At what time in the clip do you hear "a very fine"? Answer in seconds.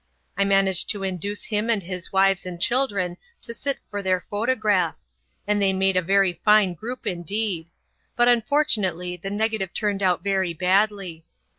5.95-6.73